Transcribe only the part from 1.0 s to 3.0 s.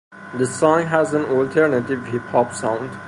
an alternative hip hop sound.